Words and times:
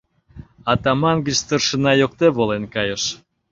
«Атаман» 0.71 1.17
гыч 1.25 1.35
«старшина» 1.43 1.91
йокте 1.99 2.27
волен 2.37 2.63
кайыш. 2.73 3.03